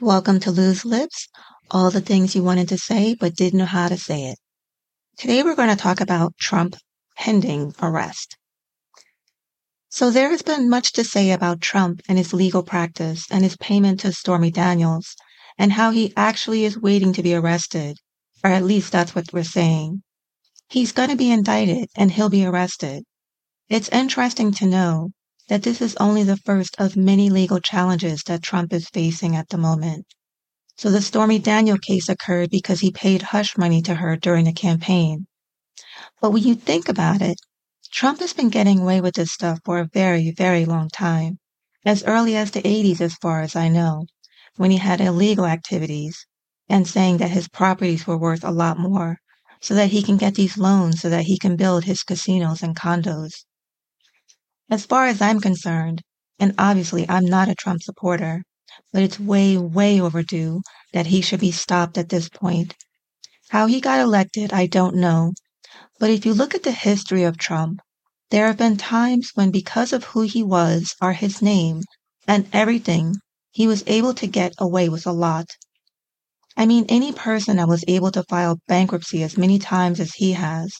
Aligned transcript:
Welcome 0.00 0.40
to 0.40 0.50
Loose 0.50 0.84
Lips, 0.84 1.28
all 1.70 1.90
the 1.92 2.00
things 2.00 2.34
you 2.34 2.42
wanted 2.42 2.68
to 2.70 2.78
say 2.78 3.14
but 3.14 3.36
didn't 3.36 3.60
know 3.60 3.64
how 3.64 3.88
to 3.88 3.96
say 3.96 4.24
it. 4.24 4.38
Today 5.16 5.44
we're 5.44 5.54
going 5.54 5.68
to 5.68 5.76
talk 5.76 6.00
about 6.00 6.36
Trump 6.36 6.74
pending 7.16 7.72
arrest. 7.80 8.36
So 9.88 10.10
there 10.10 10.30
has 10.30 10.42
been 10.42 10.68
much 10.68 10.92
to 10.94 11.04
say 11.04 11.30
about 11.30 11.60
Trump 11.60 12.02
and 12.08 12.18
his 12.18 12.34
legal 12.34 12.64
practice 12.64 13.26
and 13.30 13.44
his 13.44 13.56
payment 13.58 14.00
to 14.00 14.12
Stormy 14.12 14.50
Daniels 14.50 15.14
and 15.56 15.72
how 15.72 15.92
he 15.92 16.12
actually 16.16 16.64
is 16.64 16.76
waiting 16.76 17.12
to 17.12 17.22
be 17.22 17.32
arrested, 17.32 17.96
or 18.42 18.50
at 18.50 18.64
least 18.64 18.90
that's 18.90 19.14
what 19.14 19.32
we're 19.32 19.44
saying. 19.44 20.02
He's 20.68 20.90
going 20.90 21.10
to 21.10 21.16
be 21.16 21.30
indicted 21.30 21.88
and 21.94 22.10
he'll 22.10 22.28
be 22.28 22.44
arrested. 22.44 23.04
It's 23.68 23.88
interesting 23.90 24.50
to 24.54 24.66
know 24.66 25.12
that 25.48 25.62
this 25.62 25.80
is 25.80 25.96
only 25.96 26.22
the 26.22 26.38
first 26.38 26.74
of 26.78 26.96
many 26.96 27.30
legal 27.30 27.60
challenges 27.60 28.22
that 28.24 28.42
Trump 28.42 28.72
is 28.72 28.88
facing 28.88 29.36
at 29.36 29.48
the 29.50 29.58
moment. 29.58 30.06
So 30.76 30.90
the 30.90 31.02
Stormy 31.02 31.38
Daniel 31.38 31.78
case 31.78 32.08
occurred 32.08 32.50
because 32.50 32.80
he 32.80 32.90
paid 32.90 33.22
hush 33.22 33.56
money 33.56 33.82
to 33.82 33.94
her 33.94 34.16
during 34.16 34.46
the 34.46 34.52
campaign. 34.52 35.26
But 36.20 36.32
when 36.32 36.42
you 36.42 36.54
think 36.54 36.88
about 36.88 37.22
it, 37.22 37.38
Trump 37.92 38.20
has 38.20 38.32
been 38.32 38.48
getting 38.48 38.80
away 38.80 39.00
with 39.00 39.14
this 39.14 39.32
stuff 39.32 39.60
for 39.64 39.78
a 39.78 39.88
very, 39.92 40.30
very 40.32 40.64
long 40.64 40.88
time. 40.88 41.38
As 41.84 42.02
early 42.04 42.36
as 42.36 42.50
the 42.50 42.62
80s, 42.62 43.00
as 43.00 43.14
far 43.16 43.42
as 43.42 43.54
I 43.54 43.68
know, 43.68 44.06
when 44.56 44.70
he 44.70 44.78
had 44.78 45.00
illegal 45.00 45.46
activities 45.46 46.26
and 46.68 46.88
saying 46.88 47.18
that 47.18 47.30
his 47.30 47.48
properties 47.48 48.06
were 48.06 48.18
worth 48.18 48.44
a 48.44 48.50
lot 48.50 48.78
more 48.78 49.18
so 49.60 49.74
that 49.74 49.90
he 49.90 50.02
can 50.02 50.16
get 50.16 50.34
these 50.34 50.58
loans 50.58 51.00
so 51.02 51.10
that 51.10 51.24
he 51.24 51.38
can 51.38 51.56
build 51.56 51.84
his 51.84 52.02
casinos 52.02 52.62
and 52.62 52.74
condos. 52.74 53.44
As 54.70 54.86
far 54.86 55.06
as 55.06 55.20
I'm 55.20 55.40
concerned, 55.40 56.00
and 56.38 56.54
obviously 56.56 57.06
I'm 57.08 57.26
not 57.26 57.50
a 57.50 57.54
Trump 57.54 57.82
supporter, 57.82 58.42
but 58.92 59.02
it's 59.02 59.20
way, 59.20 59.58
way 59.58 60.00
overdue 60.00 60.62
that 60.94 61.06
he 61.08 61.20
should 61.20 61.40
be 61.40 61.52
stopped 61.52 61.98
at 61.98 62.08
this 62.08 62.30
point. 62.30 62.74
How 63.50 63.66
he 63.66 63.80
got 63.80 64.00
elected, 64.00 64.54
I 64.54 64.66
don't 64.66 64.96
know. 64.96 65.34
But 66.00 66.10
if 66.10 66.24
you 66.24 66.32
look 66.32 66.54
at 66.54 66.62
the 66.62 66.72
history 66.72 67.24
of 67.24 67.36
Trump, 67.36 67.80
there 68.30 68.46
have 68.46 68.56
been 68.56 68.78
times 68.78 69.32
when, 69.34 69.50
because 69.50 69.92
of 69.92 70.04
who 70.04 70.22
he 70.22 70.42
was, 70.42 70.94
or 71.00 71.12
his 71.12 71.42
name, 71.42 71.82
and 72.26 72.48
everything, 72.52 73.16
he 73.50 73.66
was 73.66 73.84
able 73.86 74.14
to 74.14 74.26
get 74.26 74.54
away 74.58 74.88
with 74.88 75.06
a 75.06 75.12
lot. 75.12 75.46
I 76.56 76.64
mean, 76.64 76.86
any 76.88 77.12
person 77.12 77.58
that 77.58 77.68
was 77.68 77.84
able 77.86 78.10
to 78.12 78.24
file 78.24 78.58
bankruptcy 78.66 79.22
as 79.22 79.36
many 79.36 79.58
times 79.58 80.00
as 80.00 80.14
he 80.14 80.32
has 80.32 80.72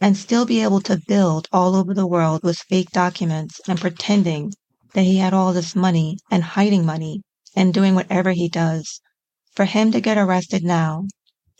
and 0.00 0.16
still 0.16 0.44
be 0.44 0.62
able 0.62 0.80
to 0.80 1.00
build 1.08 1.48
all 1.52 1.74
over 1.74 1.92
the 1.92 2.06
world 2.06 2.42
with 2.42 2.58
fake 2.58 2.90
documents 2.90 3.60
and 3.66 3.80
pretending 3.80 4.52
that 4.94 5.02
he 5.02 5.18
had 5.18 5.34
all 5.34 5.52
this 5.52 5.74
money 5.74 6.16
and 6.30 6.42
hiding 6.42 6.84
money 6.84 7.20
and 7.56 7.74
doing 7.74 7.94
whatever 7.94 8.32
he 8.32 8.48
does. 8.48 9.00
For 9.54 9.64
him 9.64 9.90
to 9.92 10.00
get 10.00 10.16
arrested 10.16 10.62
now, 10.62 11.04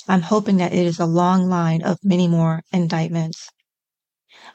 I'm 0.06 0.22
hoping 0.22 0.56
that 0.58 0.72
it 0.72 0.86
is 0.86 1.00
a 1.00 1.06
long 1.06 1.48
line 1.48 1.82
of 1.82 1.98
many 2.02 2.28
more 2.28 2.62
indictments. 2.72 3.48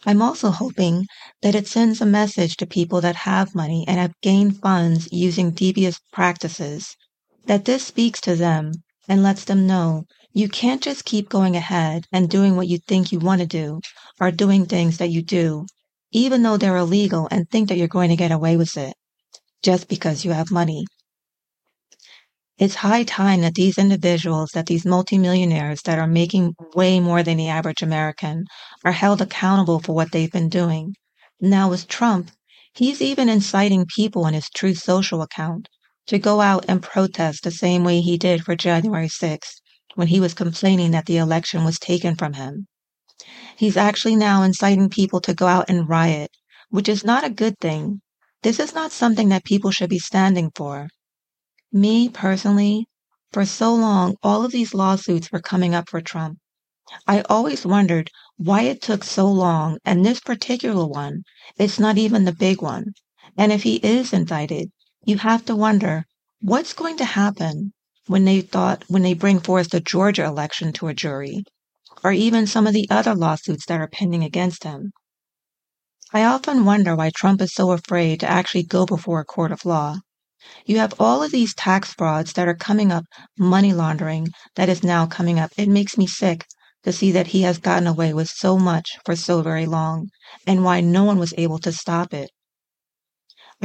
I'm 0.05 0.21
also 0.21 0.49
hoping 0.49 1.07
that 1.41 1.55
it 1.55 1.67
sends 1.67 2.01
a 2.01 2.05
message 2.05 2.57
to 2.57 2.65
people 2.65 3.01
that 3.01 3.15
have 3.15 3.53
money 3.53 3.85
and 3.87 3.97
have 3.99 4.19
gained 4.21 4.59
funds 4.59 5.09
using 5.11 5.51
devious 5.51 5.99
practices, 6.11 6.95
that 7.45 7.65
this 7.65 7.85
speaks 7.85 8.19
to 8.21 8.35
them 8.35 8.71
and 9.07 9.21
lets 9.21 9.43
them 9.43 9.67
know 9.67 10.05
you 10.35 10.49
can't 10.49 10.81
just 10.81 11.05
keep 11.05 11.29
going 11.29 11.55
ahead 11.55 12.05
and 12.11 12.27
doing 12.27 12.55
what 12.55 12.67
you 12.67 12.79
think 12.79 13.11
you 13.11 13.19
want 13.19 13.39
to 13.41 13.47
do 13.47 13.79
or 14.19 14.31
doing 14.31 14.65
things 14.65 14.97
that 14.97 15.09
you 15.09 15.21
do, 15.21 15.67
even 16.11 16.41
though 16.41 16.57
they're 16.57 16.77
illegal 16.77 17.27
and 17.29 17.47
think 17.49 17.69
that 17.69 17.77
you're 17.77 17.87
going 17.87 18.09
to 18.09 18.15
get 18.15 18.31
away 18.31 18.57
with 18.57 18.75
it 18.75 18.95
just 19.61 19.87
because 19.87 20.25
you 20.25 20.31
have 20.31 20.49
money. 20.49 20.85
It's 22.57 22.75
high 22.75 23.03
time 23.03 23.41
that 23.41 23.53
these 23.53 23.77
individuals, 23.77 24.51
that 24.53 24.65
these 24.65 24.85
multimillionaires 24.85 25.83
that 25.83 25.99
are 25.99 26.07
making 26.07 26.55
way 26.75 26.99
more 26.99 27.21
than 27.21 27.37
the 27.37 27.49
average 27.49 27.83
American, 27.83 28.45
are 28.83 28.91
held 28.91 29.21
accountable 29.21 29.79
for 29.79 29.93
what 29.93 30.11
they've 30.11 30.31
been 30.31 30.49
doing. 30.49 30.95
Now, 31.41 31.69
with 31.69 31.87
Trump, 31.87 32.31
he's 32.73 33.01
even 33.01 33.29
inciting 33.29 33.85
people 33.85 34.25
on 34.25 34.33
his 34.33 34.49
Truth 34.49 34.79
Social 34.79 35.21
account 35.21 35.69
to 36.07 36.17
go 36.17 36.41
out 36.41 36.65
and 36.67 36.81
protest 36.81 37.43
the 37.43 37.51
same 37.51 37.83
way 37.83 38.01
he 38.01 38.17
did 38.17 38.43
for 38.43 38.55
January 38.55 39.07
6th 39.07 39.61
when 39.95 40.07
he 40.07 40.19
was 40.19 40.33
complaining 40.33 40.91
that 40.91 41.05
the 41.05 41.17
election 41.17 41.63
was 41.63 41.79
taken 41.79 42.15
from 42.15 42.33
him. 42.33 42.67
He's 43.55 43.77
actually 43.77 44.15
now 44.15 44.43
inciting 44.43 44.89
people 44.89 45.21
to 45.21 45.33
go 45.33 45.47
out 45.47 45.69
and 45.69 45.87
riot, 45.87 46.31
which 46.69 46.89
is 46.89 47.03
not 47.03 47.23
a 47.23 47.29
good 47.29 47.59
thing. 47.59 48.01
This 48.41 48.59
is 48.59 48.73
not 48.73 48.91
something 48.91 49.29
that 49.29 49.45
people 49.45 49.71
should 49.71 49.89
be 49.89 49.99
standing 49.99 50.51
for. 50.55 50.89
Me, 51.71 52.09
personally, 52.09 52.87
for 53.31 53.45
so 53.45 53.73
long, 53.73 54.15
all 54.21 54.43
of 54.43 54.51
these 54.51 54.73
lawsuits 54.73 55.31
were 55.31 55.39
coming 55.39 55.73
up 55.73 55.89
for 55.89 56.01
Trump. 56.01 56.39
I 57.07 57.21
always 57.29 57.65
wondered 57.65 58.11
why 58.37 58.63
it 58.63 58.81
took 58.81 59.03
so 59.03 59.31
long, 59.31 59.77
and 59.85 60.05
this 60.05 60.19
particular 60.19 60.85
one, 60.85 61.23
it's 61.57 61.79
not 61.79 61.97
even 61.97 62.25
the 62.25 62.33
big 62.33 62.61
one. 62.61 62.93
And 63.37 63.51
if 63.51 63.63
he 63.63 63.75
is 63.77 64.13
indicted, 64.13 64.71
you 65.05 65.17
have 65.17 65.45
to 65.45 65.55
wonder 65.55 66.05
what's 66.41 66.73
going 66.73 66.97
to 66.97 67.05
happen 67.05 67.73
when 68.07 68.25
they 68.25 68.41
thought 68.41 68.83
when 68.87 69.01
they 69.01 69.13
bring 69.13 69.39
forth 69.39 69.69
the 69.69 69.79
Georgia 69.79 70.25
election 70.25 70.73
to 70.73 70.87
a 70.87 70.93
jury, 70.93 71.43
or 72.03 72.11
even 72.11 72.45
some 72.45 72.67
of 72.67 72.73
the 72.73 72.87
other 72.89 73.15
lawsuits 73.15 73.65
that 73.65 73.79
are 73.79 73.87
pending 73.87 74.23
against 74.23 74.63
him. 74.63 74.91
I 76.13 76.23
often 76.23 76.65
wonder 76.65 76.95
why 76.95 77.11
Trump 77.15 77.41
is 77.41 77.53
so 77.53 77.71
afraid 77.71 78.19
to 78.19 78.29
actually 78.29 78.63
go 78.63 78.85
before 78.85 79.19
a 79.19 79.25
court 79.25 79.51
of 79.51 79.65
law. 79.65 79.97
You 80.65 80.77
have 80.79 80.93
all 80.99 81.23
of 81.23 81.31
these 81.31 81.55
tax 81.55 81.93
frauds 81.93 82.33
that 82.33 82.47
are 82.47 82.53
coming 82.55 82.91
up, 82.91 83.05
money 83.39 83.73
laundering 83.73 84.27
that 84.55 84.69
is 84.69 84.83
now 84.83 85.05
coming 85.05 85.39
up. 85.39 85.51
It 85.57 85.69
makes 85.69 85.97
me 85.97 86.05
sick 86.05 86.45
to 86.83 86.91
see 86.91 87.11
that 87.13 87.27
he 87.27 87.43
has 87.43 87.57
gotten 87.57 87.87
away 87.87 88.13
with 88.13 88.29
so 88.29 88.57
much 88.57 88.97
for 89.05 89.15
so 89.15 89.41
very 89.41 89.65
long 89.65 90.09
and 90.45 90.63
why 90.63 90.81
no 90.81 91.05
one 91.05 91.17
was 91.19 91.33
able 91.37 91.59
to 91.59 91.71
stop 91.71 92.13
it. 92.13 92.29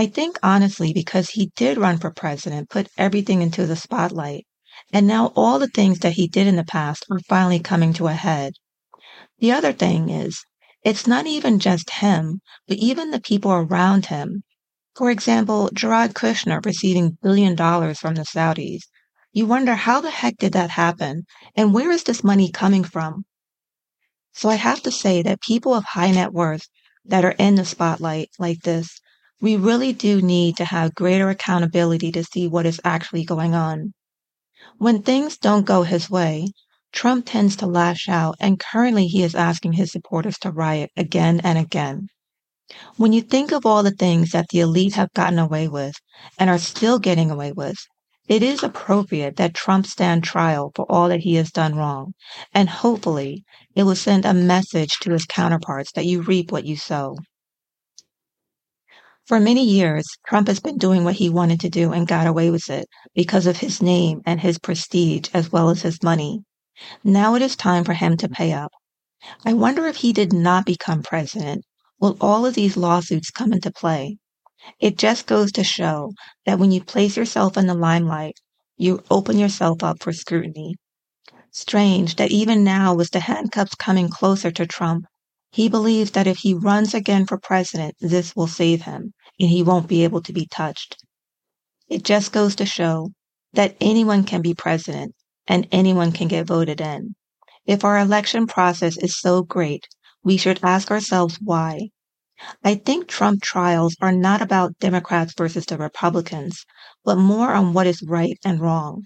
I 0.01 0.07
think 0.07 0.39
honestly, 0.45 0.93
because 0.93 1.31
he 1.31 1.51
did 1.57 1.77
run 1.77 1.99
for 1.99 2.13
president, 2.13 2.71
put 2.71 2.87
everything 2.97 3.43
into 3.43 3.67
the 3.67 3.75
spotlight. 3.75 4.47
And 4.93 5.09
now 5.09 5.33
all 5.35 5.59
the 5.59 5.67
things 5.67 5.99
that 5.99 6.13
he 6.13 6.29
did 6.29 6.47
in 6.47 6.55
the 6.55 6.63
past 6.63 7.05
are 7.11 7.19
finally 7.29 7.59
coming 7.59 7.93
to 7.95 8.07
a 8.07 8.13
head. 8.13 8.53
The 9.41 9.51
other 9.51 9.73
thing 9.73 10.09
is, 10.09 10.45
it's 10.85 11.09
not 11.09 11.27
even 11.27 11.59
just 11.59 11.91
him, 11.91 12.41
but 12.69 12.77
even 12.77 13.11
the 13.11 13.21
people 13.21 13.51
around 13.51 14.07
him. 14.07 14.45
For 14.95 15.11
example, 15.11 15.69
Jared 15.75 16.15
Kushner 16.15 16.65
receiving 16.65 17.19
billion 17.21 17.57
dollars 17.57 17.99
from 17.99 18.15
the 18.15 18.25
Saudis. 18.25 18.83
You 19.33 19.47
wonder 19.47 19.75
how 19.75 20.01
the 20.01 20.13
heck 20.13 20.37
did 20.37 20.53
that 20.53 20.71
happen? 20.71 21.25
And 21.57 21.75
where 21.75 21.91
is 21.91 22.05
this 22.05 22.23
money 22.23 22.53
coming 22.53 22.85
from? 22.85 23.25
So 24.33 24.49
I 24.49 24.55
have 24.55 24.81
to 24.83 24.93
say 24.93 25.23
that 25.23 25.41
people 25.41 25.75
of 25.75 25.83
high 25.83 26.13
net 26.13 26.33
worth 26.33 26.69
that 27.05 27.25
are 27.25 27.35
in 27.37 27.57
the 27.57 27.65
spotlight 27.65 28.31
like 28.39 28.61
this 28.61 29.01
we 29.41 29.57
really 29.57 29.93
do 29.93 30.21
need 30.21 30.57
to 30.57 30.65
have 30.65 30.95
greater 30.95 31.31
accountability 31.31 32.11
to 32.13 32.25
see 32.25 32.49
what 32.49 32.67
is 32.67 32.81
actually 32.85 33.25
going 33.25 33.55
on. 33.55 33.93
When 34.79 35.03
things 35.03 35.39
don't 35.39 35.67
go 35.67 35.85
his 35.85 36.11
way, 36.11 36.49
Trump 36.93 37.27
tends 37.27 37.55
to 37.57 37.67
lash 37.67 38.09
out, 38.09 38.37
and 38.41 38.59
currently 38.59 39.07
he 39.07 39.23
is 39.23 39.35
asking 39.35 39.75
his 39.75 39.93
supporters 39.93 40.39
to 40.39 40.51
riot 40.51 40.91
again 40.97 41.41
and 41.45 41.59
again. 41.59 42.09
When 42.97 43.13
you 43.13 43.23
think 43.23 43.53
of 43.53 43.65
all 43.65 43.83
the 43.83 43.93
things 43.93 44.31
that 44.33 44.49
the 44.51 44.61
elite 44.61 44.95
have 44.95 45.13
gotten 45.15 45.39
away 45.39 45.69
with 45.69 45.95
and 46.39 46.51
are 46.51 46.59
still 46.59 46.99
getting 46.99 47.31
away 47.31 47.53
with, 47.53 47.79
it 48.27 48.43
is 48.43 48.63
appropriate 48.63 49.37
that 49.37 49.55
Trump 49.55 49.87
stand 49.87 50.25
trial 50.25 50.73
for 50.75 50.85
all 50.91 51.09
that 51.09 51.21
he 51.21 51.37
has 51.37 51.51
done 51.51 51.77
wrong, 51.77 52.13
and 52.53 52.69
hopefully 52.69 53.45
it 53.75 53.85
will 53.85 53.97
send 53.97 54.25
a 54.25 54.35
message 54.35 54.99
to 55.01 55.13
his 55.13 55.25
counterparts 55.25 55.93
that 55.93 56.07
you 56.07 56.23
reap 56.23 56.53
what 56.53 56.67
you 56.67 56.77
sow. 56.77 57.17
For 59.29 59.39
many 59.39 59.63
years, 59.63 60.07
Trump 60.27 60.49
has 60.49 60.59
been 60.59 60.79
doing 60.79 61.05
what 61.05 61.17
he 61.17 61.29
wanted 61.29 61.61
to 61.61 61.69
do 61.69 61.93
and 61.93 62.09
got 62.09 62.27
away 62.27 62.51
with 62.51 62.71
it 62.71 62.87
because 63.15 63.47
of 63.47 63.59
his 63.59 63.83
name 63.83 64.23
and 64.25 64.41
his 64.41 64.59
prestige 64.59 65.29
as 65.35 65.53
well 65.53 65.69
as 65.69 65.83
his 65.83 66.03
money. 66.03 66.45
Now 67.05 67.35
it 67.35 67.43
is 67.43 67.55
time 67.55 67.85
for 67.85 67.93
him 67.93 68.17
to 68.17 68.29
pay 68.31 68.55
up. 68.55 68.73
I 69.45 69.53
wonder 69.53 69.87
if 69.87 69.97
he 69.97 70.15
did 70.15 70.33
not 70.33 70.65
become 70.65 71.03
president, 71.03 71.67
will 72.01 72.17
all 72.23 72.47
of 72.47 72.55
these 72.55 72.79
lawsuits 72.79 73.31
come 73.31 73.53
into 73.53 73.71
play? 73.71 74.17
It 74.81 74.97
just 74.97 75.27
goes 75.27 75.53
to 75.53 75.63
show 75.63 76.15
that 76.47 76.59
when 76.59 76.73
you 76.73 76.83
place 76.83 77.15
yourself 77.15 77.59
in 77.59 77.67
the 77.67 77.75
limelight, 77.75 78.39
you 78.79 79.03
open 79.11 79.37
yourself 79.39 79.83
up 79.83 80.03
for 80.03 80.11
scrutiny. 80.11 80.77
Strange 81.53 82.17
that 82.17 82.31
even 82.31 82.65
now, 82.65 82.95
with 82.95 83.11
the 83.11 83.21
handcuffs 83.21 83.75
coming 83.75 84.09
closer 84.09 84.51
to 84.53 84.67
Trump, 84.67 85.05
he 85.51 85.69
believes 85.69 86.11
that 86.13 86.27
if 86.27 86.39
he 86.39 86.55
runs 86.55 86.95
again 86.95 87.27
for 87.27 87.39
president, 87.39 87.97
this 88.01 88.37
will 88.37 88.47
save 88.47 88.83
him 88.83 89.13
and 89.41 89.49
he 89.49 89.63
won't 89.63 89.89
be 89.89 90.05
able 90.05 90.23
to 90.23 90.33
be 90.33 90.47
touched. 90.47 90.97
It 91.89 92.05
just 92.05 92.33
goes 92.33 92.55
to 92.57 92.67
show 92.67 93.13
that 93.55 93.77
anyone 93.81 94.25
can 94.25 94.43
be 94.43 94.55
president 94.55 95.15
and 95.47 95.67
anyone 95.73 96.13
can 96.13 96.29
get 96.29 96.47
voted 96.47 96.81
in. 96.81 97.15
If 97.65 97.85
our 97.85 97.99
election 97.99 98.47
process 98.47 98.97
is 98.99 99.19
so 99.19 99.43
great, 99.43 99.89
we 100.23 100.37
should 100.37 100.61
ask 100.63 100.91
ourselves 100.91 101.39
why. 101.41 101.89
I 102.63 102.75
think 102.77 103.09
Trump 103.09 103.43
trials 103.43 103.97
are 104.01 104.13
not 104.13 104.43
about 104.43 104.79
Democrats 104.79 105.35
versus 105.37 105.67
the 105.67 105.79
Republicans, 105.79 106.65
but 107.05 107.17
more 107.17 107.53
on 107.53 107.73
what 107.73 107.87
is 107.87 108.03
right 108.03 108.39
and 108.45 108.61
wrong. 108.61 109.05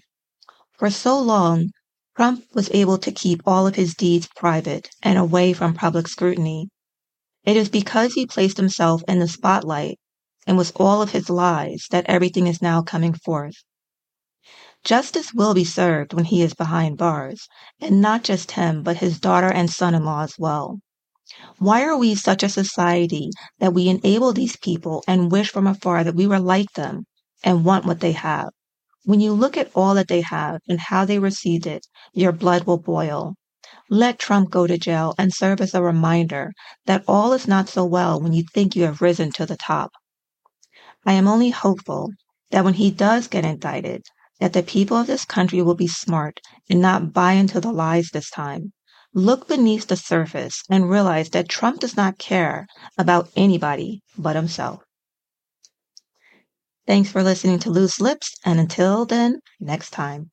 For 0.77 0.89
so 0.89 1.19
long, 1.19 1.71
Trump 2.15 2.45
was 2.53 2.69
able 2.73 2.99
to 2.99 3.11
keep 3.11 3.41
all 3.45 3.65
of 3.65 3.75
his 3.75 3.95
deeds 3.95 4.29
private 4.35 4.89
and 5.01 5.17
away 5.17 5.51
from 5.51 5.73
public 5.73 6.07
scrutiny. 6.07 6.69
It 7.43 7.57
is 7.57 7.69
because 7.69 8.13
he 8.13 8.27
placed 8.27 8.57
himself 8.57 9.01
in 9.07 9.17
the 9.19 9.27
spotlight 9.27 9.97
and 10.45 10.55
with 10.57 10.71
all 10.75 11.01
of 11.01 11.11
his 11.11 11.29
lies 11.29 11.87
that 11.89 12.05
everything 12.07 12.45
is 12.45 12.61
now 12.61 12.83
coming 12.83 13.13
forth. 13.13 13.55
Justice 14.83 15.33
will 15.33 15.55
be 15.55 15.63
served 15.63 16.13
when 16.13 16.25
he 16.25 16.41
is 16.43 16.53
behind 16.53 16.97
bars, 16.97 17.47
and 17.81 17.99
not 17.99 18.23
just 18.23 18.51
him, 18.51 18.83
but 18.83 18.97
his 18.97 19.19
daughter 19.19 19.51
and 19.51 19.71
son 19.71 19.95
in 19.95 20.05
law 20.05 20.21
as 20.21 20.35
well. 20.37 20.79
Why 21.57 21.83
are 21.83 21.97
we 21.97 22.13
such 22.13 22.43
a 22.43 22.49
society 22.49 23.31
that 23.59 23.73
we 23.73 23.87
enable 23.87 24.33
these 24.33 24.55
people 24.57 25.03
and 25.07 25.31
wish 25.31 25.49
from 25.49 25.65
afar 25.65 26.03
that 26.03 26.15
we 26.15 26.27
were 26.27 26.39
like 26.39 26.73
them 26.73 27.05
and 27.43 27.65
want 27.65 27.85
what 27.85 28.01
they 28.01 28.11
have? 28.11 28.49
When 29.05 29.19
you 29.19 29.33
look 29.33 29.57
at 29.57 29.69
all 29.75 29.95
that 29.95 30.07
they 30.07 30.21
have 30.21 30.61
and 30.67 30.79
how 30.79 31.03
they 31.03 31.19
received 31.19 31.67
it, 31.67 31.85
your 32.13 32.31
blood 32.31 32.63
will 32.63 32.77
boil. 32.77 33.35
Let 33.89 34.17
Trump 34.17 34.49
go 34.49 34.65
to 34.65 34.77
jail 34.77 35.13
and 35.17 35.33
serve 35.33 35.59
as 35.59 35.73
a 35.73 35.83
reminder 35.83 36.53
that 36.85 37.03
all 37.07 37.33
is 37.33 37.47
not 37.47 37.67
so 37.67 37.83
well 37.83 38.21
when 38.21 38.31
you 38.33 38.43
think 38.53 38.75
you 38.75 38.83
have 38.83 39.01
risen 39.01 39.31
to 39.33 39.45
the 39.45 39.57
top. 39.57 39.91
I 41.05 41.13
am 41.13 41.27
only 41.27 41.49
hopeful 41.49 42.11
that 42.51 42.63
when 42.63 42.75
he 42.75 42.91
does 42.91 43.27
get 43.27 43.43
indicted, 43.43 44.03
that 44.39 44.53
the 44.53 44.63
people 44.63 44.95
of 44.95 45.07
this 45.07 45.25
country 45.25 45.61
will 45.61 45.75
be 45.75 45.87
smart 45.87 46.39
and 46.69 46.81
not 46.81 47.11
buy 47.11 47.33
into 47.33 47.59
the 47.59 47.73
lies 47.73 48.09
this 48.13 48.29
time. 48.29 48.71
Look 49.13 49.49
beneath 49.49 49.87
the 49.87 49.97
surface 49.97 50.63
and 50.69 50.89
realize 50.89 51.29
that 51.31 51.49
Trump 51.49 51.81
does 51.81 51.97
not 51.97 52.17
care 52.17 52.67
about 52.97 53.29
anybody 53.35 54.01
but 54.17 54.37
himself. 54.37 54.81
Thanks 56.87 57.11
for 57.11 57.23
listening 57.23 57.59
to 57.59 57.69
Loose 57.69 57.99
Lips, 57.99 58.35
and 58.45 58.57
until 58.57 59.05
then, 59.05 59.41
next 59.59 59.89
time. 59.89 60.31